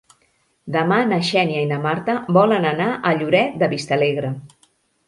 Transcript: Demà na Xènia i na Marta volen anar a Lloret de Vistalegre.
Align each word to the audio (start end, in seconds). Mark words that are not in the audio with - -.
Demà 0.75 0.97
na 1.09 1.19
Xènia 1.27 1.61
i 1.65 1.69
na 1.73 1.79
Marta 1.85 2.17
volen 2.41 2.67
anar 2.73 2.91
a 3.13 3.17
Lloret 3.21 3.65
de 3.65 3.73
Vistalegre. 3.77 4.35